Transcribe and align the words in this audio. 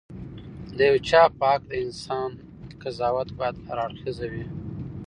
د 0.77 0.79
یو 0.89 0.97
چا 1.09 1.21
په 1.37 1.43
حق 1.51 1.61
د 1.69 1.73
انسان 1.85 2.29
قضاوت 2.81 3.29
باید 3.39 3.55
هراړخيزه 3.67 4.25
وي. 4.31 4.45